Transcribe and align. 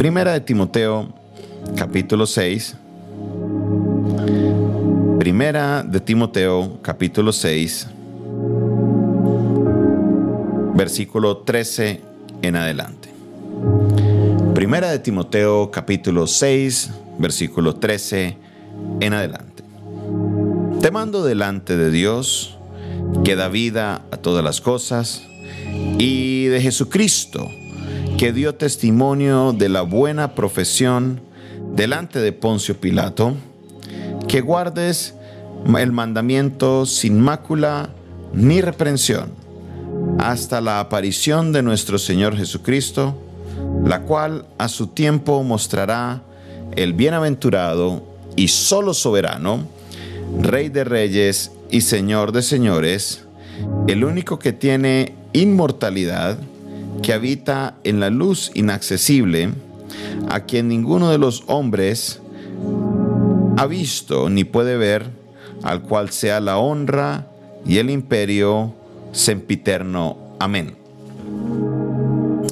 Primera 0.00 0.32
de 0.32 0.40
Timoteo, 0.40 1.12
capítulo 1.76 2.24
6. 2.24 2.74
Primera 5.18 5.82
de 5.82 6.00
Timoteo, 6.00 6.78
capítulo 6.80 7.34
6, 7.34 7.86
versículo 10.74 11.36
13 11.36 12.00
en 12.40 12.56
adelante. 12.56 13.10
Primera 14.54 14.90
de 14.90 15.00
Timoteo, 15.00 15.70
capítulo 15.70 16.26
6, 16.26 16.92
versículo 17.18 17.74
13 17.74 18.38
en 19.00 19.12
adelante. 19.12 19.62
Te 20.80 20.90
mando 20.90 21.22
delante 21.22 21.76
de 21.76 21.90
Dios, 21.90 22.56
que 23.22 23.36
da 23.36 23.50
vida 23.50 24.06
a 24.10 24.16
todas 24.16 24.42
las 24.42 24.62
cosas, 24.62 25.22
y 25.98 26.46
de 26.46 26.62
Jesucristo, 26.62 27.50
que 28.20 28.34
dio 28.34 28.54
testimonio 28.54 29.54
de 29.54 29.70
la 29.70 29.80
buena 29.80 30.34
profesión 30.34 31.22
delante 31.74 32.18
de 32.20 32.32
Poncio 32.32 32.78
Pilato, 32.78 33.34
que 34.28 34.42
guardes 34.42 35.14
el 35.78 35.90
mandamiento 35.90 36.84
sin 36.84 37.18
mácula 37.18 37.88
ni 38.34 38.60
reprensión 38.60 39.30
hasta 40.18 40.60
la 40.60 40.80
aparición 40.80 41.52
de 41.52 41.62
nuestro 41.62 41.98
Señor 41.98 42.36
Jesucristo, 42.36 43.16
la 43.86 44.02
cual 44.02 44.44
a 44.58 44.68
su 44.68 44.88
tiempo 44.88 45.42
mostrará 45.42 46.20
el 46.76 46.92
bienaventurado 46.92 48.04
y 48.36 48.48
solo 48.48 48.92
soberano, 48.92 49.66
Rey 50.42 50.68
de 50.68 50.84
reyes 50.84 51.52
y 51.70 51.80
Señor 51.80 52.32
de 52.32 52.42
señores, 52.42 53.24
el 53.88 54.04
único 54.04 54.38
que 54.38 54.52
tiene 54.52 55.14
inmortalidad, 55.32 56.36
que 57.02 57.12
habita 57.12 57.76
en 57.84 58.00
la 58.00 58.10
luz 58.10 58.50
inaccesible, 58.54 59.50
a 60.28 60.40
quien 60.40 60.68
ninguno 60.68 61.10
de 61.10 61.18
los 61.18 61.44
hombres 61.46 62.20
ha 63.56 63.66
visto 63.66 64.30
ni 64.30 64.44
puede 64.44 64.76
ver, 64.76 65.10
al 65.62 65.82
cual 65.82 66.10
sea 66.10 66.40
la 66.40 66.58
honra 66.58 67.26
y 67.66 67.78
el 67.78 67.90
imperio 67.90 68.74
sempiterno. 69.12 70.16
Amén. 70.38 70.76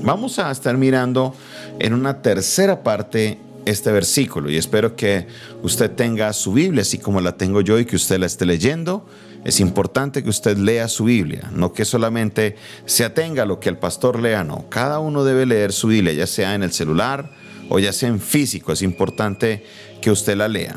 Vamos 0.03 0.39
a 0.39 0.51
estar 0.51 0.77
mirando 0.77 1.35
en 1.79 1.95
una 1.95 2.23
tercera 2.23 2.83
parte 2.83 3.39
este 3.65 3.93
versículo 3.93 4.51
y 4.51 4.57
espero 4.57 4.97
que 4.97 5.27
usted 5.63 5.91
tenga 5.91 6.33
su 6.33 6.53
Biblia 6.53 6.83
así 6.83 6.99
como 6.99 7.21
la 7.21 7.37
tengo 7.37 7.61
yo 7.61 7.79
y 7.79 7.85
que 7.85 7.97
usted 7.97 8.19
la 8.19 8.27
esté 8.27 8.47
leyendo. 8.47 9.05
Es 9.49 9.61
importante 9.61 10.23
que 10.23 10.29
usted 10.29 10.59
lea 10.59 10.89
su 10.89 11.05
Biblia, 11.05 11.51
no 11.55 11.73
que 11.73 11.87
solamente 11.87 12.57
se 12.85 13.03
atenga 13.03 13.45
a 13.45 13.47
lo 13.47 13.61
que 13.61 13.71
el 13.71 13.79
pastor 13.79 14.21
lea, 14.21 14.45
no. 14.45 14.67
Cada 14.69 14.99
uno 14.99 15.25
debe 15.25 15.47
leer 15.47 15.73
su 15.73 15.89
Biblia, 15.89 16.13
ya 16.13 16.27
sea 16.27 16.55
en 16.55 16.63
el 16.63 16.71
celular 16.71 17.31
o 17.71 17.79
ya 17.79 17.95
sea 17.95 18.11
en 18.11 18.21
físico. 18.21 18.73
Es 18.73 18.83
importante 18.83 19.65
que 20.03 20.11
usted 20.11 20.37
la 20.37 20.49
lea. 20.49 20.77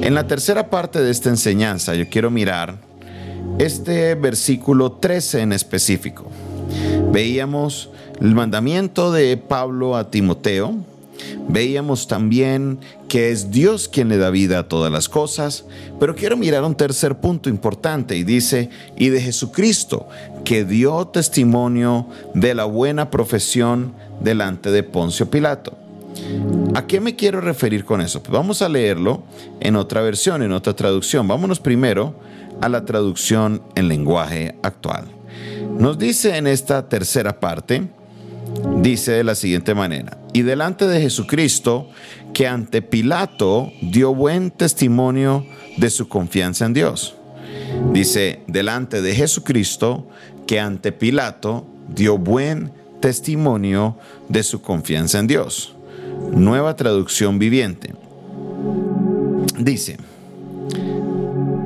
En 0.00 0.14
la 0.14 0.28
tercera 0.28 0.70
parte 0.70 1.02
de 1.02 1.10
esta 1.10 1.28
enseñanza 1.28 1.96
yo 1.96 2.08
quiero 2.08 2.30
mirar 2.30 2.78
este 3.58 4.14
versículo 4.14 4.92
13 4.92 5.40
en 5.40 5.52
específico. 5.52 6.30
Veíamos 7.10 7.90
el 8.20 8.32
mandamiento 8.32 9.10
de 9.10 9.36
Pablo 9.38 9.96
a 9.96 10.08
Timoteo, 10.08 10.76
Veíamos 11.48 12.08
también 12.08 12.78
que 13.08 13.30
es 13.30 13.50
Dios 13.50 13.88
quien 13.88 14.08
le 14.08 14.18
da 14.18 14.30
vida 14.30 14.58
a 14.58 14.68
todas 14.68 14.92
las 14.92 15.08
cosas, 15.08 15.64
pero 15.98 16.14
quiero 16.14 16.36
mirar 16.36 16.64
un 16.64 16.74
tercer 16.74 17.16
punto 17.16 17.48
importante 17.48 18.16
y 18.16 18.24
dice, 18.24 18.70
y 18.96 19.08
de 19.08 19.20
Jesucristo, 19.20 20.08
que 20.44 20.64
dio 20.64 21.06
testimonio 21.08 22.06
de 22.34 22.54
la 22.54 22.64
buena 22.64 23.10
profesión 23.10 23.94
delante 24.20 24.70
de 24.70 24.82
Poncio 24.82 25.30
Pilato. 25.30 25.76
¿A 26.74 26.86
qué 26.86 27.00
me 27.00 27.16
quiero 27.16 27.40
referir 27.40 27.84
con 27.84 28.00
eso? 28.00 28.22
Pues 28.22 28.32
vamos 28.32 28.62
a 28.62 28.68
leerlo 28.68 29.22
en 29.60 29.76
otra 29.76 30.02
versión, 30.02 30.42
en 30.42 30.52
otra 30.52 30.74
traducción. 30.74 31.26
Vámonos 31.28 31.60
primero 31.60 32.14
a 32.60 32.68
la 32.68 32.84
traducción 32.84 33.62
en 33.74 33.88
lenguaje 33.88 34.56
actual. 34.62 35.04
Nos 35.78 35.98
dice 35.98 36.36
en 36.36 36.46
esta 36.46 36.88
tercera 36.88 37.40
parte, 37.40 37.88
dice 38.82 39.12
de 39.12 39.24
la 39.24 39.34
siguiente 39.34 39.74
manera, 39.74 40.18
y 40.32 40.42
delante 40.42 40.86
de 40.86 41.00
Jesucristo, 41.00 41.88
que 42.32 42.46
ante 42.46 42.82
Pilato 42.82 43.72
dio 43.80 44.14
buen 44.14 44.50
testimonio 44.50 45.44
de 45.76 45.90
su 45.90 46.08
confianza 46.08 46.66
en 46.66 46.74
Dios. 46.74 47.14
Dice, 47.92 48.40
delante 48.46 49.02
de 49.02 49.14
Jesucristo, 49.14 50.08
que 50.46 50.60
ante 50.60 50.92
Pilato 50.92 51.66
dio 51.88 52.18
buen 52.18 52.72
testimonio 53.00 53.96
de 54.28 54.42
su 54.42 54.60
confianza 54.60 55.18
en 55.18 55.26
Dios. 55.26 55.74
Nueva 56.32 56.76
traducción 56.76 57.38
viviente. 57.38 57.94
Dice, 59.58 59.98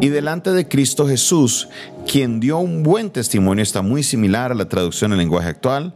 y 0.00 0.08
delante 0.08 0.50
de 0.50 0.66
Cristo 0.66 1.06
Jesús, 1.06 1.68
quien 2.10 2.40
dio 2.40 2.58
un 2.58 2.82
buen 2.82 3.10
testimonio, 3.10 3.62
está 3.62 3.82
muy 3.82 4.02
similar 4.02 4.50
a 4.50 4.54
la 4.54 4.68
traducción 4.68 5.12
en 5.12 5.18
lenguaje 5.18 5.48
actual, 5.48 5.94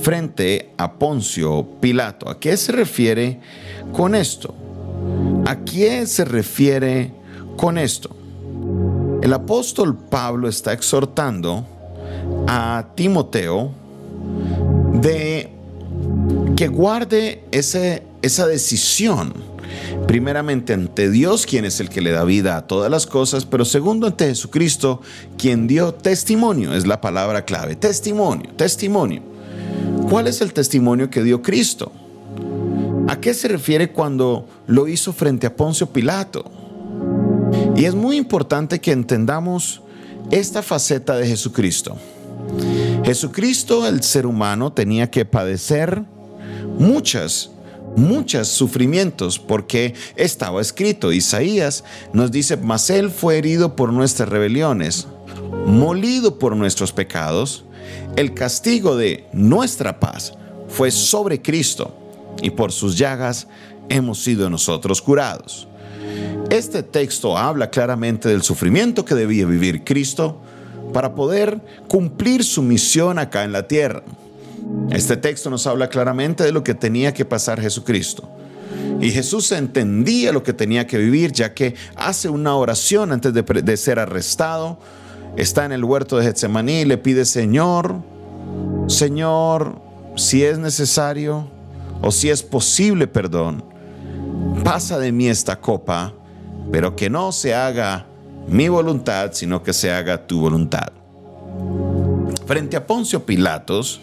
frente 0.00 0.70
a 0.76 0.92
Poncio 0.92 1.66
Pilato. 1.80 2.28
¿A 2.28 2.38
qué 2.38 2.56
se 2.56 2.72
refiere 2.72 3.40
con 3.92 4.14
esto? 4.14 4.54
¿A 5.46 5.56
quién 5.56 6.06
se 6.06 6.24
refiere 6.24 7.12
con 7.56 7.78
esto? 7.78 8.14
El 9.22 9.32
apóstol 9.32 9.96
Pablo 9.96 10.48
está 10.48 10.72
exhortando 10.72 11.66
a 12.46 12.86
Timoteo 12.94 13.72
de 14.92 15.50
que 16.56 16.68
guarde 16.68 17.44
esa 17.50 18.46
decisión 18.46 19.32
primeramente 20.06 20.72
ante 20.72 21.10
Dios, 21.10 21.46
quien 21.46 21.64
es 21.64 21.80
el 21.80 21.88
que 21.88 22.00
le 22.00 22.10
da 22.10 22.24
vida 22.24 22.56
a 22.56 22.66
todas 22.66 22.90
las 22.90 23.06
cosas, 23.06 23.44
pero 23.44 23.64
segundo 23.64 24.06
ante 24.06 24.26
Jesucristo, 24.26 25.00
quien 25.36 25.66
dio 25.66 25.92
testimonio, 25.94 26.74
es 26.74 26.86
la 26.86 27.00
palabra 27.00 27.44
clave, 27.44 27.76
testimonio, 27.76 28.50
testimonio. 28.56 29.37
¿Cuál 30.08 30.26
es 30.26 30.40
el 30.40 30.54
testimonio 30.54 31.10
que 31.10 31.22
dio 31.22 31.42
Cristo? 31.42 31.92
¿A 33.08 33.20
qué 33.20 33.34
se 33.34 33.48
refiere 33.48 33.92
cuando 33.92 34.48
lo 34.66 34.88
hizo 34.88 35.12
frente 35.12 35.46
a 35.46 35.54
Poncio 35.54 35.92
Pilato? 35.92 36.50
Y 37.76 37.84
es 37.84 37.94
muy 37.94 38.16
importante 38.16 38.80
que 38.80 38.92
entendamos 38.92 39.82
esta 40.30 40.62
faceta 40.62 41.16
de 41.16 41.26
Jesucristo. 41.26 41.96
Jesucristo, 43.04 43.86
el 43.86 44.02
ser 44.02 44.26
humano, 44.26 44.72
tenía 44.72 45.10
que 45.10 45.24
padecer 45.24 46.02
muchas 46.78 47.50
muchos 47.96 48.48
sufrimientos, 48.48 49.38
porque 49.38 49.94
estaba 50.14 50.60
escrito, 50.60 51.12
Isaías 51.12 51.84
nos 52.12 52.30
dice, 52.30 52.56
mas 52.56 52.90
él 52.90 53.10
fue 53.10 53.38
herido 53.38 53.76
por 53.76 53.92
nuestras 53.92 54.28
rebeliones, 54.28 55.08
molido 55.66 56.38
por 56.38 56.56
nuestros 56.56 56.92
pecados, 56.92 57.64
el 58.16 58.34
castigo 58.34 58.96
de 58.96 59.26
nuestra 59.32 60.00
paz 60.00 60.34
fue 60.68 60.90
sobre 60.90 61.40
Cristo, 61.40 61.94
y 62.42 62.50
por 62.50 62.72
sus 62.72 62.96
llagas 62.96 63.48
hemos 63.88 64.22
sido 64.22 64.48
nosotros 64.50 65.02
curados. 65.02 65.66
Este 66.50 66.82
texto 66.82 67.36
habla 67.36 67.70
claramente 67.70 68.28
del 68.28 68.42
sufrimiento 68.42 69.04
que 69.04 69.14
debía 69.14 69.44
vivir 69.44 69.84
Cristo 69.84 70.40
para 70.92 71.14
poder 71.14 71.60
cumplir 71.88 72.44
su 72.44 72.62
misión 72.62 73.18
acá 73.18 73.44
en 73.44 73.52
la 73.52 73.68
tierra. 73.68 74.02
Este 74.90 75.16
texto 75.16 75.50
nos 75.50 75.66
habla 75.66 75.88
claramente 75.88 76.44
de 76.44 76.52
lo 76.52 76.64
que 76.64 76.74
tenía 76.74 77.12
que 77.12 77.24
pasar 77.24 77.60
Jesucristo. 77.60 78.28
Y 79.00 79.10
Jesús 79.10 79.52
entendía 79.52 80.32
lo 80.32 80.42
que 80.42 80.52
tenía 80.52 80.86
que 80.86 80.98
vivir, 80.98 81.32
ya 81.32 81.54
que 81.54 81.74
hace 81.94 82.28
una 82.28 82.56
oración 82.56 83.12
antes 83.12 83.32
de, 83.32 83.76
ser 83.76 83.98
arrestado. 83.98 84.78
Está 85.38 85.64
en 85.64 85.70
el 85.70 85.84
huerto 85.84 86.16
de 86.16 86.24
Getsemaní 86.24 86.80
y 86.80 86.84
le 86.84 86.98
pide, 86.98 87.24
Señor, 87.24 88.02
Señor, 88.88 89.80
si 90.16 90.42
es 90.42 90.58
necesario 90.58 91.48
o 92.02 92.10
si 92.10 92.28
es 92.28 92.42
posible, 92.42 93.06
perdón, 93.06 93.62
pasa 94.64 94.98
de 94.98 95.12
mí 95.12 95.28
esta 95.28 95.60
copa, 95.60 96.12
pero 96.72 96.96
que 96.96 97.08
no 97.08 97.30
se 97.30 97.54
haga 97.54 98.04
mi 98.48 98.68
voluntad, 98.68 99.30
sino 99.32 99.62
que 99.62 99.72
se 99.72 99.92
haga 99.92 100.26
tu 100.26 100.40
voluntad. 100.40 100.88
Frente 102.44 102.76
a 102.76 102.84
Poncio 102.84 103.24
Pilatos, 103.24 104.00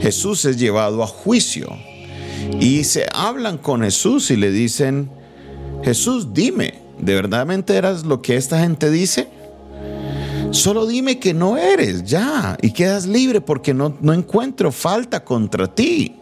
Jesús 0.00 0.46
es 0.46 0.58
llevado 0.58 1.02
a 1.02 1.06
juicio 1.06 1.68
y 2.58 2.84
se 2.84 3.06
hablan 3.12 3.58
con 3.58 3.82
Jesús 3.82 4.30
y 4.30 4.36
le 4.36 4.50
dicen, 4.50 5.10
Jesús, 5.82 6.32
dime, 6.32 6.80
¿de 6.98 7.14
verdadmente 7.14 7.76
eras 7.76 8.04
lo 8.04 8.22
que 8.22 8.36
esta 8.36 8.60
gente 8.60 8.90
dice? 8.90 9.33
Solo 10.54 10.86
dime 10.86 11.18
que 11.18 11.34
no 11.34 11.56
eres, 11.56 12.04
ya, 12.04 12.56
y 12.62 12.70
quedas 12.70 13.06
libre 13.06 13.40
porque 13.40 13.74
no, 13.74 13.96
no 14.00 14.12
encuentro 14.12 14.70
falta 14.70 15.24
contra 15.24 15.66
ti. 15.66 16.14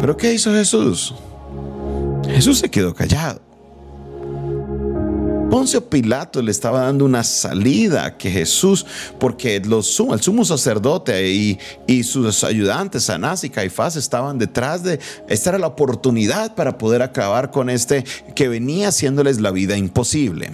Pero 0.00 0.16
¿qué 0.16 0.34
hizo 0.34 0.52
Jesús? 0.52 1.14
Jesús 2.26 2.58
se 2.58 2.68
quedó 2.68 2.92
callado. 2.92 3.40
Poncio 5.50 5.88
Pilato 5.88 6.42
le 6.42 6.50
estaba 6.50 6.80
dando 6.80 7.04
una 7.04 7.22
salida 7.22 8.18
que 8.18 8.28
Jesús, 8.28 8.84
porque 9.20 9.54
el 9.54 9.82
sumo 9.84 10.44
sacerdote 10.44 11.30
y, 11.30 11.60
y 11.86 12.02
sus 12.02 12.42
ayudantes, 12.42 13.08
Anás 13.08 13.44
y 13.44 13.50
Caifás, 13.50 13.94
estaban 13.94 14.36
detrás 14.36 14.82
de, 14.82 14.98
esta 15.28 15.50
era 15.50 15.60
la 15.60 15.68
oportunidad 15.68 16.56
para 16.56 16.76
poder 16.76 17.02
acabar 17.02 17.52
con 17.52 17.70
este 17.70 18.04
que 18.34 18.48
venía 18.48 18.88
haciéndoles 18.88 19.40
la 19.40 19.52
vida 19.52 19.76
imposible. 19.76 20.50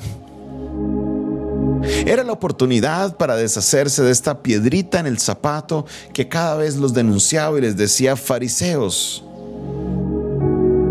Era 1.83 2.25
la 2.25 2.33
oportunidad 2.33 3.17
para 3.17 3.37
deshacerse 3.37 4.03
de 4.03 4.11
esta 4.11 4.43
piedrita 4.43 5.01
en 5.01 5.07
el 5.07 5.19
zapato 5.19 5.87
que 6.13 6.29
cada 6.29 6.57
vez 6.57 6.77
los 6.77 6.93
denunciaba 6.93 7.57
y 7.59 7.63
les 7.63 7.77
decía 7.77 8.17
fariseos, 8.17 9.25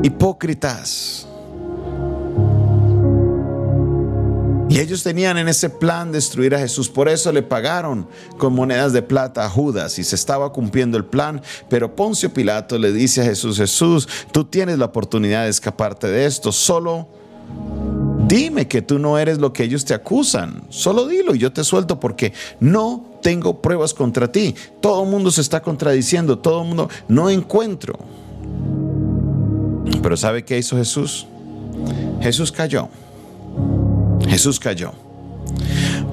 hipócritas. 0.03 1.27
Y 4.69 4.79
ellos 4.79 5.01
tenían 5.01 5.39
en 5.39 5.49
ese 5.49 5.67
plan 5.67 6.11
destruir 6.11 6.53
a 6.53 6.59
Jesús. 6.59 6.89
Por 6.89 7.09
eso 7.09 7.31
le 7.31 7.41
pagaron 7.41 8.07
con 8.37 8.53
monedas 8.53 8.93
de 8.93 9.01
plata 9.01 9.43
a 9.43 9.49
Judas 9.49 9.97
y 9.97 10.03
se 10.03 10.15
estaba 10.15 10.53
cumpliendo 10.53 10.95
el 10.95 11.05
plan. 11.05 11.41
Pero 11.69 11.95
Poncio 11.95 12.31
Pilato 12.31 12.77
le 12.77 12.91
dice 12.91 13.21
a 13.21 13.25
Jesús, 13.25 13.57
Jesús, 13.57 14.07
tú 14.31 14.45
tienes 14.45 14.77
la 14.77 14.85
oportunidad 14.85 15.45
de 15.45 15.49
escaparte 15.49 16.07
de 16.07 16.27
esto. 16.27 16.51
Solo 16.51 17.07
dime 18.29 18.67
que 18.67 18.81
tú 18.81 18.99
no 18.99 19.17
eres 19.17 19.39
lo 19.39 19.51
que 19.51 19.63
ellos 19.63 19.83
te 19.83 19.93
acusan. 19.93 20.61
Solo 20.69 21.07
dilo 21.07 21.35
y 21.35 21.39
yo 21.39 21.51
te 21.51 21.63
suelto 21.63 21.99
porque 21.99 22.31
no 22.61 23.03
tengo 23.21 23.61
pruebas 23.61 23.93
contra 23.93 24.31
ti. 24.31 24.55
Todo 24.79 25.03
el 25.03 25.09
mundo 25.09 25.31
se 25.31 25.41
está 25.41 25.61
contradiciendo. 25.61 26.37
Todo 26.37 26.61
el 26.61 26.67
mundo 26.67 26.89
no 27.09 27.29
encuentro. 27.29 27.99
Pero 30.01 30.15
¿sabe 30.15 30.45
qué 30.45 30.57
hizo 30.57 30.77
Jesús? 30.77 31.25
Jesús 32.21 32.51
cayó. 32.51 32.87
Jesús 34.27 34.59
cayó. 34.59 34.93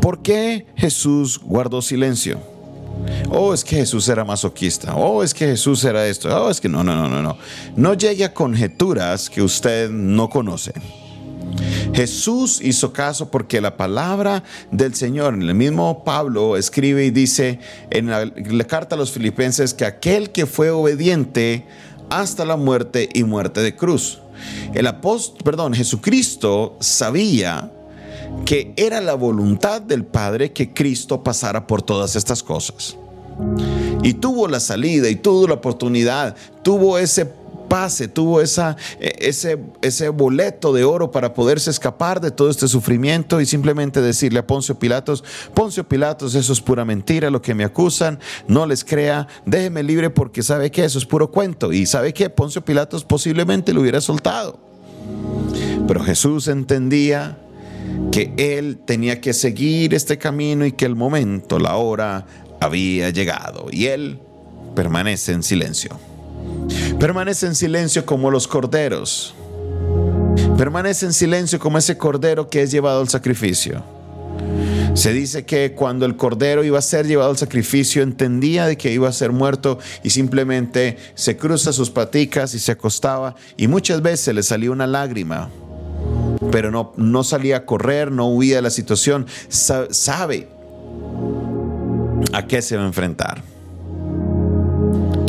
¿Por 0.00 0.22
qué 0.22 0.66
Jesús 0.76 1.38
guardó 1.42 1.82
silencio? 1.82 2.40
Oh, 3.30 3.52
es 3.52 3.62
que 3.62 3.76
Jesús 3.76 4.08
era 4.08 4.24
masoquista. 4.24 4.96
Oh, 4.96 5.22
es 5.22 5.34
que 5.34 5.46
Jesús 5.46 5.84
era 5.84 6.06
esto. 6.06 6.28
Oh, 6.28 6.50
es 6.50 6.60
que 6.60 6.68
no, 6.68 6.82
no, 6.82 6.96
no, 6.96 7.08
no, 7.08 7.22
no. 7.22 7.36
No 7.76 7.94
llegue 7.94 8.24
a 8.24 8.32
conjeturas 8.32 9.28
que 9.28 9.42
usted 9.42 9.90
no 9.90 10.30
conoce. 10.30 10.72
Jesús 11.96 12.60
hizo 12.62 12.92
caso 12.92 13.30
porque 13.30 13.62
la 13.62 13.78
palabra 13.78 14.44
del 14.70 14.94
Señor, 14.94 15.32
en 15.32 15.40
el 15.40 15.54
mismo 15.54 16.04
Pablo 16.04 16.58
escribe 16.58 17.06
y 17.06 17.10
dice 17.10 17.58
en 17.88 18.10
la, 18.10 18.64
carta 18.64 18.96
a 18.96 18.98
los 18.98 19.12
filipenses 19.12 19.72
que 19.72 19.86
aquel 19.86 20.30
que 20.30 20.44
fue 20.44 20.68
obediente 20.68 21.64
hasta 22.10 22.44
la 22.44 22.56
muerte 22.56 23.08
y 23.14 23.24
muerte 23.24 23.62
de 23.62 23.74
cruz. 23.74 24.20
El 24.74 24.86
apóstol, 24.88 25.38
perdón, 25.42 25.72
Jesucristo 25.72 26.76
sabía 26.80 27.72
que 28.44 28.74
era 28.76 29.00
la 29.00 29.14
voluntad 29.14 29.80
del 29.80 30.04
Padre 30.04 30.52
que 30.52 30.74
Cristo 30.74 31.24
pasara 31.24 31.66
por 31.66 31.80
todas 31.80 32.14
estas 32.14 32.42
cosas. 32.42 32.98
Y 34.02 34.12
tuvo 34.12 34.48
la 34.48 34.60
salida 34.60 35.08
y 35.08 35.16
tuvo 35.16 35.48
la 35.48 35.54
oportunidad, 35.54 36.36
tuvo 36.62 36.98
ese 36.98 37.32
pase, 37.68 38.08
tuvo 38.08 38.40
e, 38.40 38.46
ese, 39.18 39.58
ese 39.82 40.08
boleto 40.08 40.72
de 40.72 40.84
oro 40.84 41.10
para 41.10 41.34
poderse 41.34 41.70
escapar 41.70 42.20
de 42.20 42.30
todo 42.30 42.50
este 42.50 42.68
sufrimiento 42.68 43.40
y 43.40 43.46
simplemente 43.46 44.00
decirle 44.00 44.40
a 44.40 44.46
Poncio 44.46 44.78
Pilatos, 44.78 45.24
Poncio 45.54 45.88
Pilatos, 45.88 46.34
eso 46.34 46.52
es 46.52 46.60
pura 46.60 46.84
mentira, 46.84 47.30
lo 47.30 47.42
que 47.42 47.54
me 47.54 47.64
acusan, 47.64 48.18
no 48.48 48.66
les 48.66 48.84
crea, 48.84 49.26
déjeme 49.44 49.82
libre 49.82 50.10
porque 50.10 50.42
sabe 50.42 50.70
que 50.70 50.84
eso 50.84 50.98
es 50.98 51.06
puro 51.06 51.30
cuento. 51.30 51.72
Y 51.72 51.86
sabe 51.86 52.12
que 52.12 52.30
Poncio 52.30 52.64
Pilatos 52.64 53.04
posiblemente 53.04 53.72
lo 53.72 53.80
hubiera 53.80 54.00
soltado. 54.00 54.58
Pero 55.86 56.02
Jesús 56.02 56.48
entendía 56.48 57.38
que 58.10 58.32
él 58.36 58.78
tenía 58.84 59.20
que 59.20 59.32
seguir 59.32 59.94
este 59.94 60.18
camino 60.18 60.66
y 60.66 60.72
que 60.72 60.84
el 60.84 60.96
momento, 60.96 61.58
la 61.58 61.76
hora, 61.76 62.26
había 62.60 63.10
llegado. 63.10 63.66
Y 63.70 63.86
él 63.86 64.20
permanece 64.74 65.32
en 65.32 65.42
silencio. 65.42 65.98
Permanece 66.98 67.46
en 67.46 67.54
silencio 67.54 68.06
como 68.06 68.30
los 68.30 68.48
corderos. 68.48 69.34
Permanece 70.56 71.06
en 71.06 71.12
silencio 71.12 71.58
como 71.58 71.78
ese 71.78 71.98
cordero 71.98 72.48
que 72.48 72.62
es 72.62 72.70
llevado 72.70 73.00
al 73.00 73.08
sacrificio. 73.08 73.82
Se 74.94 75.12
dice 75.12 75.44
que 75.44 75.72
cuando 75.72 76.06
el 76.06 76.16
cordero 76.16 76.64
iba 76.64 76.78
a 76.78 76.82
ser 76.82 77.06
llevado 77.06 77.30
al 77.30 77.36
sacrificio 77.36 78.02
entendía 78.02 78.66
de 78.66 78.78
que 78.78 78.92
iba 78.92 79.08
a 79.08 79.12
ser 79.12 79.30
muerto 79.30 79.78
y 80.02 80.10
simplemente 80.10 80.96
se 81.14 81.36
cruza 81.36 81.74
sus 81.74 81.90
paticas 81.90 82.54
y 82.54 82.58
se 82.58 82.72
acostaba 82.72 83.34
y 83.58 83.68
muchas 83.68 84.00
veces 84.00 84.34
le 84.34 84.42
salía 84.42 84.70
una 84.70 84.86
lágrima 84.86 85.50
pero 86.50 86.70
no, 86.70 86.92
no 86.96 87.24
salía 87.24 87.58
a 87.58 87.64
correr, 87.66 88.10
no 88.10 88.28
huía 88.28 88.56
de 88.56 88.62
la 88.62 88.70
situación, 88.70 89.26
sabe 89.48 90.48
a 92.32 92.46
qué 92.46 92.62
se 92.62 92.76
va 92.76 92.82
a 92.82 92.86
enfrentar. 92.86 93.42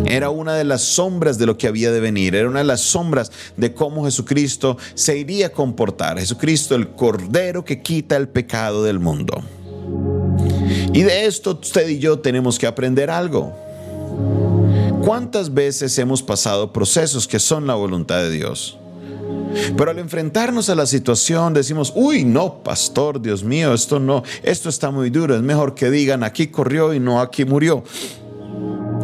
Era 0.09 0.29
una 0.29 0.55
de 0.55 0.63
las 0.63 0.81
sombras 0.81 1.37
de 1.37 1.45
lo 1.45 1.57
que 1.57 1.67
había 1.67 1.91
de 1.91 1.99
venir, 1.99 2.35
era 2.35 2.49
una 2.49 2.59
de 2.59 2.65
las 2.65 2.81
sombras 2.81 3.31
de 3.57 3.73
cómo 3.73 4.05
Jesucristo 4.05 4.77
se 4.93 5.17
iría 5.17 5.47
a 5.47 5.49
comportar. 5.49 6.17
Jesucristo, 6.17 6.75
el 6.75 6.89
Cordero 6.89 7.65
que 7.65 7.81
quita 7.81 8.15
el 8.15 8.29
pecado 8.29 8.83
del 8.83 8.99
mundo. 8.99 9.43
Y 10.93 11.03
de 11.03 11.25
esto 11.25 11.59
usted 11.61 11.89
y 11.89 11.99
yo 11.99 12.19
tenemos 12.19 12.57
que 12.57 12.67
aprender 12.67 13.09
algo. 13.09 13.53
¿Cuántas 15.03 15.53
veces 15.53 15.97
hemos 15.99 16.23
pasado 16.23 16.73
procesos 16.73 17.27
que 17.27 17.39
son 17.39 17.67
la 17.67 17.75
voluntad 17.75 18.17
de 18.17 18.31
Dios? 18.31 18.77
Pero 19.77 19.91
al 19.91 19.99
enfrentarnos 19.99 20.69
a 20.69 20.75
la 20.75 20.85
situación 20.85 21.53
decimos, 21.53 21.93
uy, 21.95 22.23
no, 22.23 22.63
pastor, 22.63 23.21
Dios 23.21 23.43
mío, 23.43 23.73
esto 23.73 23.99
no, 23.99 24.23
esto 24.43 24.69
está 24.69 24.91
muy 24.91 25.09
duro, 25.09 25.35
es 25.35 25.41
mejor 25.41 25.75
que 25.75 25.89
digan, 25.89 26.23
aquí 26.23 26.47
corrió 26.47 26.93
y 26.93 26.99
no 26.99 27.21
aquí 27.21 27.45
murió. 27.45 27.83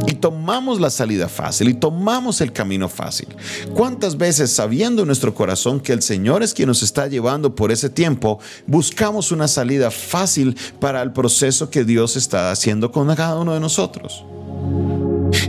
Y 0.07 0.15
tomamos 0.15 0.79
la 0.79 0.89
salida 0.89 1.29
fácil 1.29 1.69
y 1.69 1.73
tomamos 1.73 2.41
el 2.41 2.51
camino 2.51 2.89
fácil. 2.89 3.27
¿Cuántas 3.73 4.17
veces, 4.17 4.51
sabiendo 4.51 5.03
en 5.03 5.07
nuestro 5.07 5.33
corazón 5.33 5.79
que 5.79 5.93
el 5.93 6.01
Señor 6.01 6.43
es 6.43 6.53
quien 6.53 6.67
nos 6.67 6.83
está 6.83 7.07
llevando 7.07 7.55
por 7.55 7.71
ese 7.71 7.89
tiempo, 7.89 8.39
buscamos 8.67 9.31
una 9.31 9.47
salida 9.47 9.91
fácil 9.91 10.57
para 10.79 11.01
el 11.01 11.13
proceso 11.13 11.69
que 11.69 11.83
Dios 11.83 12.15
está 12.15 12.51
haciendo 12.51 12.91
con 12.91 13.13
cada 13.15 13.39
uno 13.39 13.53
de 13.53 13.59
nosotros? 13.59 14.25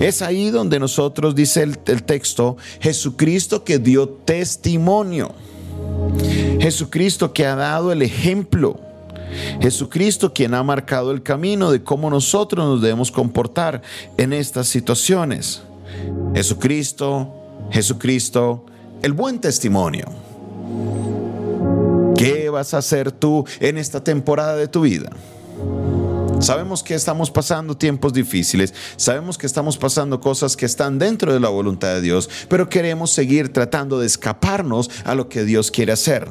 Es 0.00 0.22
ahí 0.22 0.50
donde 0.50 0.78
nosotros, 0.78 1.34
dice 1.34 1.62
el, 1.62 1.78
texto, 1.78 2.56
Jesucristo 2.80 3.64
que 3.64 3.78
dio 3.78 4.08
testimonio. 4.08 5.34
Jesucristo 6.60 7.32
que 7.32 7.46
ha 7.46 7.54
dado 7.54 7.92
el 7.92 8.02
ejemplo. 8.02 8.80
Jesucristo 9.60 10.32
quien 10.32 10.54
ha 10.54 10.62
marcado 10.62 11.10
el 11.10 11.22
camino 11.22 11.70
de 11.70 11.82
cómo 11.82 12.10
nosotros 12.10 12.64
nos 12.66 12.82
debemos 12.82 13.10
comportar 13.10 13.82
en 14.16 14.32
estas 14.32 14.68
situaciones. 14.68 15.62
Jesucristo, 16.34 17.34
Jesucristo, 17.70 18.64
el 19.02 19.12
buen 19.12 19.40
testimonio. 19.40 20.06
¿Qué 22.16 22.48
vas 22.50 22.74
a 22.74 22.78
hacer 22.78 23.12
tú 23.12 23.44
en 23.60 23.76
esta 23.76 24.02
temporada 24.02 24.56
de 24.56 24.68
tu 24.68 24.82
vida? 24.82 25.10
Sabemos 26.40 26.82
que 26.82 26.94
estamos 26.94 27.30
pasando 27.30 27.76
tiempos 27.76 28.12
difíciles, 28.12 28.74
sabemos 28.96 29.38
que 29.38 29.46
estamos 29.46 29.78
pasando 29.78 30.20
cosas 30.20 30.56
que 30.56 30.66
están 30.66 30.98
dentro 30.98 31.32
de 31.32 31.40
la 31.40 31.48
voluntad 31.48 31.94
de 31.94 32.00
Dios, 32.02 32.28
pero 32.48 32.68
queremos 32.68 33.12
seguir 33.12 33.52
tratando 33.52 33.98
de 33.98 34.06
escaparnos 34.06 34.90
a 35.04 35.14
lo 35.14 35.28
que 35.28 35.44
Dios 35.44 35.70
quiere 35.70 35.92
hacer. 35.92 36.28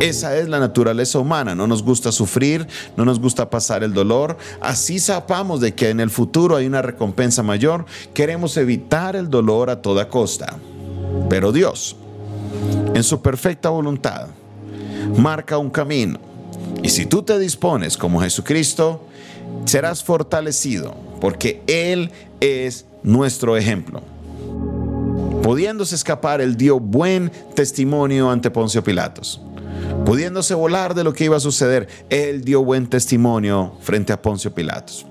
Esa 0.00 0.36
es 0.36 0.48
la 0.48 0.58
naturaleza 0.58 1.18
humana, 1.18 1.54
no 1.54 1.66
nos 1.66 1.82
gusta 1.82 2.12
sufrir, 2.12 2.66
no 2.96 3.04
nos 3.04 3.20
gusta 3.20 3.48
pasar 3.48 3.82
el 3.84 3.94
dolor, 3.94 4.36
así 4.60 4.98
sapamos 4.98 5.60
de 5.60 5.74
que 5.74 5.90
en 5.90 6.00
el 6.00 6.10
futuro 6.10 6.56
hay 6.56 6.66
una 6.66 6.82
recompensa 6.82 7.42
mayor, 7.42 7.86
queremos 8.12 8.56
evitar 8.56 9.16
el 9.16 9.30
dolor 9.30 9.70
a 9.70 9.80
toda 9.80 10.08
costa. 10.08 10.58
Pero 11.30 11.52
Dios, 11.52 11.96
en 12.94 13.02
su 13.02 13.22
perfecta 13.22 13.70
voluntad, 13.70 14.28
marca 15.16 15.58
un 15.58 15.70
camino 15.70 16.18
y 16.82 16.90
si 16.90 17.06
tú 17.06 17.22
te 17.22 17.38
dispones 17.38 17.96
como 17.96 18.20
Jesucristo, 18.20 19.06
serás 19.64 20.04
fortalecido, 20.04 20.94
porque 21.20 21.62
Él 21.66 22.10
es 22.40 22.84
nuestro 23.02 23.56
ejemplo. 23.56 24.02
Pudiéndose 25.42 25.94
escapar, 25.94 26.40
Él 26.40 26.56
dio 26.56 26.80
buen 26.80 27.30
testimonio 27.54 28.30
ante 28.30 28.50
Poncio 28.50 28.82
Pilatos. 28.84 29.40
Pudiéndose 30.04 30.54
volar 30.54 30.94
de 30.94 31.04
lo 31.04 31.12
que 31.12 31.24
iba 31.24 31.36
a 31.36 31.40
suceder, 31.40 31.88
Él 32.10 32.44
dio 32.44 32.62
buen 32.62 32.86
testimonio 32.86 33.74
frente 33.80 34.12
a 34.12 34.20
Poncio 34.20 34.54
Pilatos. 34.54 35.06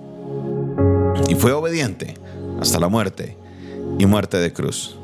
Y 1.28 1.36
fue 1.36 1.52
obediente 1.52 2.16
hasta 2.60 2.80
la 2.80 2.88
muerte 2.88 3.38
y 3.98 4.06
muerte 4.06 4.38
de 4.38 4.54
cruz. 4.54 4.98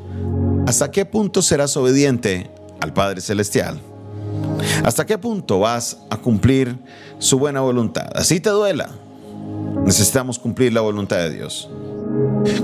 ¿Hasta 0.68 0.92
qué 0.92 1.06
punto 1.06 1.42
serás 1.42 1.76
obediente 1.78 2.50
al 2.82 2.94
Padre 2.94 3.22
Celestial? 3.22 3.80
¿Hasta 4.84 5.06
qué 5.06 5.18
punto 5.18 5.60
vas 5.60 5.98
a 6.10 6.18
cumplir 6.18 6.78
su 7.18 7.40
buena 7.40 7.62
voluntad? 7.62 8.10
Así 8.14 8.40
te 8.40 8.50
duela. 8.50 8.90
Necesitamos 9.86 10.38
cumplir 10.38 10.74
la 10.74 10.82
voluntad 10.82 11.18
de 11.18 11.32
Dios. 11.32 11.70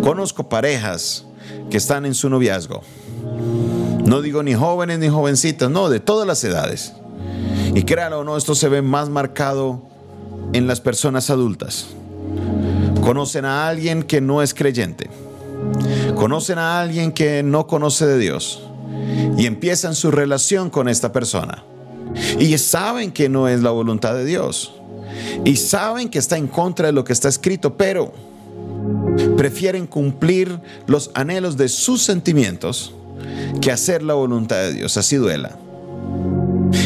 Conozco 0.03 0.47
parejas 0.47 1.25
que 1.69 1.77
están 1.77 2.05
en 2.05 2.13
su 2.13 2.29
noviazgo. 2.29 2.81
No 4.05 4.21
digo 4.21 4.43
ni 4.43 4.53
jóvenes 4.53 4.99
ni 4.99 5.09
jovencitas, 5.09 5.69
no, 5.69 5.89
de 5.89 5.99
todas 5.99 6.27
las 6.27 6.43
edades. 6.43 6.93
Y 7.73 7.83
créalo 7.83 8.19
o 8.19 8.23
no, 8.23 8.37
esto 8.37 8.53
se 8.53 8.69
ve 8.69 8.81
más 8.81 9.09
marcado 9.09 9.81
en 10.53 10.67
las 10.67 10.79
personas 10.79 11.29
adultas. 11.31 11.87
Conocen 13.01 13.45
a 13.45 13.67
alguien 13.67 14.03
que 14.03 14.21
no 14.21 14.43
es 14.43 14.53
creyente. 14.53 15.09
Conocen 16.15 16.59
a 16.59 16.79
alguien 16.79 17.11
que 17.11 17.41
no 17.41 17.65
conoce 17.65 18.05
de 18.05 18.19
Dios. 18.19 18.61
Y 19.37 19.47
empiezan 19.47 19.95
su 19.95 20.11
relación 20.11 20.69
con 20.69 20.87
esta 20.87 21.11
persona. 21.11 21.63
Y 22.39 22.57
saben 22.59 23.11
que 23.11 23.27
no 23.27 23.47
es 23.47 23.61
la 23.61 23.71
voluntad 23.71 24.13
de 24.13 24.23
Dios. 24.23 24.73
Y 25.43 25.55
saben 25.55 26.09
que 26.09 26.19
está 26.19 26.37
en 26.37 26.47
contra 26.47 26.87
de 26.87 26.93
lo 26.93 27.03
que 27.03 27.13
está 27.13 27.27
escrito, 27.27 27.75
pero 27.75 28.13
prefieren 29.35 29.87
cumplir 29.87 30.59
los 30.85 31.09
anhelos 31.15 31.57
de 31.57 31.69
sus 31.69 32.03
sentimientos 32.03 32.93
que 33.65 33.71
hacer 33.71 34.03
la 34.03 34.13
voluntad 34.13 34.57
de 34.57 34.73
Dios, 34.73 34.95
así 34.95 35.15
duela. 35.15 35.57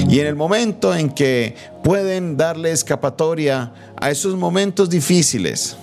Y 0.08 0.22
en 0.22 0.28
el 0.28 0.38
momento 0.38 0.96
en 0.96 1.10
que 1.10 1.54
pueden 1.84 2.38
darle 2.38 2.72
escapatoria 2.72 3.74
a 4.00 4.10
esos 4.10 4.38
momentos 4.38 4.90
difíciles, 4.90 5.76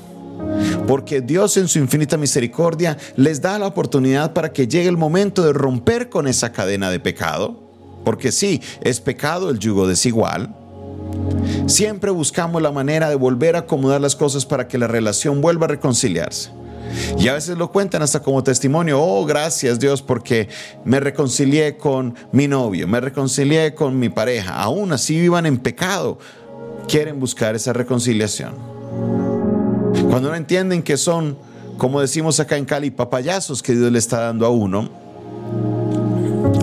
porque 0.89 1.21
Dios 1.21 1.59
en 1.59 1.69
su 1.69 1.81
infinita 1.81 2.17
misericordia 2.17 2.97
les 3.15 3.43
da 3.43 3.59
la 3.59 3.67
oportunidad 3.67 4.33
para 4.33 4.55
que 4.55 4.69
llegue 4.69 4.89
el 4.89 4.97
momento 4.97 5.45
de 5.45 5.53
romper 5.53 6.09
con 6.09 6.27
esa 6.27 6.51
cadena 6.51 6.91
de 6.91 6.99
pecado, 6.99 7.61
porque 8.03 8.33
sí, 8.33 8.63
es 8.81 8.99
pecado 8.99 9.51
el 9.51 9.59
yugo 9.59 9.87
desigual, 9.87 10.55
Siempre 11.67 12.11
buscamos 12.11 12.63
la 12.63 12.73
manera 12.73 13.11
de 13.11 13.17
volver 13.17 13.55
a 13.57 13.61
acomodar 13.61 14.01
las 14.01 14.17
cosas 14.17 14.47
para 14.47 14.67
que 14.67 14.79
la 14.79 14.87
relación 14.87 15.41
vuelva 15.41 15.67
a 15.67 15.69
reconciliarse. 15.69 16.51
Y 17.19 17.29
a 17.29 17.35
veces 17.35 17.57
lo 17.57 17.71
cuentan 17.71 18.03
hasta 18.03 18.21
como 18.21 18.43
testimonio, 18.43 19.01
oh, 19.01 19.25
gracias 19.25 19.79
Dios 19.79 20.03
porque 20.03 20.49
me 20.85 21.01
reconcilié 21.01 21.77
con 21.77 22.15
mi 22.33 22.49
novio, 22.49 22.87
me 22.87 23.01
reconcilié 23.01 23.75
con 23.75 23.99
mi 23.99 24.09
pareja, 24.09 24.55
aún 24.55 24.93
así 24.93 25.19
vivan 25.19 25.47
en 25.47 25.59
pecado, 25.59 26.19
quieren 26.89 27.19
buscar 27.19 27.55
esa 27.55 27.73
reconciliación. 27.73 28.55
Cuando 30.11 30.31
no 30.31 30.35
entienden 30.35 30.83
que 30.83 30.97
son, 30.97 31.37
como 31.79 32.01
decimos 32.01 32.39
acá 32.41 32.57
en 32.57 32.65
Cali, 32.65 32.91
papayazos 32.91 33.63
que 33.63 33.75
Dios 33.75 33.91
le 33.91 33.99
está 33.99 34.21
dando 34.21 34.47
a 34.47 34.51
uno, 34.51 34.89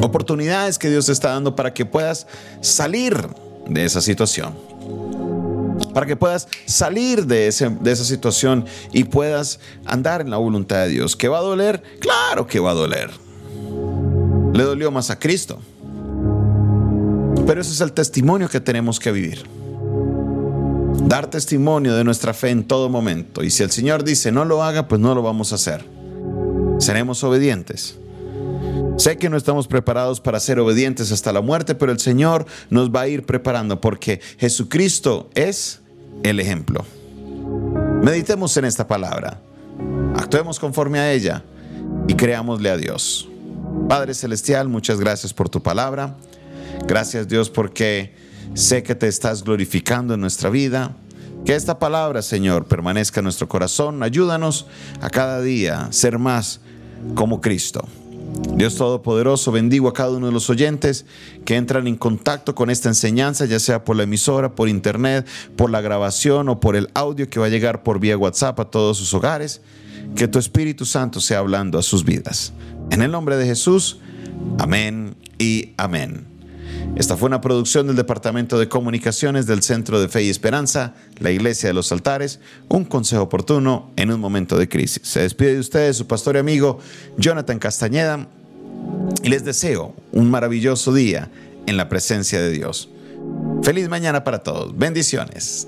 oportunidades 0.02 0.78
que 0.78 0.90
Dios 0.90 1.10
está 1.10 1.30
dando 1.30 1.56
para 1.56 1.74
que 1.74 1.86
puedas 1.86 2.28
salir 2.62 3.16
de 3.68 3.86
esa 3.86 4.02
situación 4.02 4.73
para 5.94 6.06
que 6.06 6.16
puedas 6.16 6.48
salir 6.66 7.26
de, 7.26 7.52
de 7.82 7.92
esa 7.92 8.04
situación 8.04 8.66
y 8.92 9.06
puedas 9.06 9.60
andar 9.86 10.22
en 10.22 10.30
la 10.30 10.38
voluntad 10.38 10.84
de 10.84 10.90
Dios. 10.90 11.16
¿Que 11.16 11.28
va 11.28 11.40
a 11.40 11.42
doler? 11.42 11.84
Claro 12.00 12.48
que 12.48 12.60
va 12.60 12.72
a 12.72 12.74
doler. 12.74 13.12
Le 14.54 14.64
dolió 14.64 14.92
más 14.92 15.10
a 15.10 15.20
Cristo. 15.20 15.60
Pero 17.46 17.60
ese 17.62 17.72
es 17.72 17.82
el 17.82 17.92
testimonio 17.92 18.50
que 18.50 18.60
tenemos 18.60 19.00
que 19.00 19.12
vivir. 19.12 19.44
Dar 21.06 21.28
testimonio 21.28 21.96
de 21.96 22.04
nuestra 22.04 22.34
fe 22.34 22.50
en 22.50 22.64
todo 22.64 22.90
momento. 22.90 23.44
Y 23.44 23.50
si 23.50 23.64
el 23.64 23.72
Señor 23.72 24.04
dice 24.04 24.32
no 24.32 24.46
lo 24.46 24.64
haga, 24.64 24.88
pues 24.88 25.02
no 25.02 25.14
lo 25.14 25.22
vamos 25.22 25.52
a 25.52 25.56
hacer. 25.56 25.86
Seremos 26.80 27.24
obedientes. 27.24 27.98
Sé 28.98 29.18
que 29.18 29.30
no 29.30 29.38
estamos 29.38 29.68
preparados 29.68 30.22
para 30.22 30.40
ser 30.40 30.60
obedientes 30.60 31.12
hasta 31.12 31.34
la 31.34 31.42
muerte, 31.42 31.76
pero 31.76 31.92
el 31.92 32.00
Señor 32.00 32.46
nos 32.70 32.92
va 32.92 33.02
a 33.02 33.08
ir 33.08 33.26
preparando 33.26 33.82
porque 33.82 34.22
Jesucristo 34.38 35.30
es 35.34 35.82
el 36.24 36.40
ejemplo. 36.40 36.86
Meditemos 38.02 38.56
en 38.58 38.66
esta 38.66 38.88
palabra, 38.88 39.40
actuemos 40.16 40.60
conforme 40.60 41.00
a 41.00 41.12
ella 41.12 41.44
y 42.08 42.16
creámosle 42.16 42.70
a 42.70 42.78
Dios. 42.78 43.30
Padre 43.88 44.14
Celestial, 44.14 44.70
muchas 44.70 45.00
gracias 45.00 45.34
por 45.34 45.50
tu 45.50 45.62
palabra. 45.62 46.16
Gracias 46.86 47.28
Dios 47.28 47.50
porque 47.50 48.14
sé 48.54 48.84
que 48.84 48.96
te 48.96 49.08
estás 49.08 49.44
glorificando 49.44 50.14
en 50.14 50.22
nuestra 50.22 50.50
vida. 50.50 50.96
Que 51.46 51.56
esta 51.56 51.78
palabra, 51.78 52.22
Señor, 52.22 52.66
permanezca 52.66 53.20
en 53.20 53.26
nuestro 53.26 53.50
corazón. 53.50 54.02
Ayúdanos 54.02 54.68
a 55.02 55.10
cada 55.10 55.42
día 55.42 55.88
ser 55.92 56.18
más 56.18 56.62
como 57.16 57.42
Cristo. 57.42 57.88
Dios 58.56 58.76
Todopoderoso, 58.76 59.52
bendigo 59.52 59.88
a 59.88 59.94
cada 59.94 60.12
uno 60.12 60.28
de 60.28 60.32
los 60.32 60.50
oyentes 60.50 61.06
que 61.46 61.56
entran 61.56 61.88
en 61.88 61.96
contacto 61.96 62.56
con 62.56 62.70
esta 62.70 62.90
enseñanza, 62.90 63.46
ya 63.46 63.60
sea 63.60 63.84
por 63.84 63.96
la 63.96 64.04
emisora, 64.04 64.56
por 64.56 64.70
internet, 64.70 65.28
por 65.56 65.70
la 65.70 65.82
grabación 65.82 66.50
o 66.50 66.60
por 66.60 66.76
el 66.76 66.90
audio 66.94 67.30
que 67.30 67.40
va 67.40 67.48
a 67.48 67.50
llegar 67.50 67.84
por 67.84 68.00
vía 68.00 68.18
WhatsApp 68.18 68.60
a 68.60 68.66
todos 68.66 68.98
sus 68.98 69.14
hogares. 69.14 69.62
Que 70.16 70.28
tu 70.28 70.38
Espíritu 70.38 70.86
Santo 70.86 71.20
sea 71.20 71.40
hablando 71.40 71.80
a 71.80 71.82
sus 71.82 72.04
vidas. 72.04 72.54
En 72.92 73.02
el 73.02 73.12
nombre 73.12 73.38
de 73.38 73.46
Jesús, 73.46 74.00
amén 74.60 75.16
y 75.40 75.74
amén. 75.78 76.33
Esta 76.96 77.18
fue 77.18 77.28
una 77.28 77.42
producción 77.42 77.88
del 77.88 77.96
Departamento 77.96 78.60
de 78.60 78.70
Comunicaciones 78.70 79.48
del 79.48 79.64
Centro 79.64 80.00
de 80.00 80.10
Fe 80.10 80.24
y 80.24 80.30
Esperanza, 80.30 80.94
la 81.20 81.32
Iglesia 81.32 81.70
de 81.70 81.74
los 81.74 81.92
Altares, 81.92 82.40
un 82.70 82.86
consejo 82.86 83.24
oportuno 83.24 83.92
en 83.96 84.12
un 84.12 84.20
momento 84.20 84.58
de 84.58 84.70
crisis. 84.70 85.02
Se 85.04 85.22
despide 85.22 85.54
de 85.54 85.60
ustedes 85.60 85.98
su 85.98 86.06
pastor 86.06 86.36
y 86.36 86.40
amigo 86.40 86.80
Jonathan 87.18 87.58
Castañeda 87.58 88.28
y 89.24 89.30
les 89.30 89.44
deseo 89.44 89.96
un 90.12 90.30
maravilloso 90.30 90.94
día 90.94 91.32
en 91.66 91.78
la 91.78 91.90
presencia 91.90 92.40
de 92.40 92.52
Dios. 92.52 92.90
Feliz 93.64 93.90
mañana 93.90 94.24
para 94.24 94.44
todos. 94.44 94.78
Bendiciones. 94.78 95.68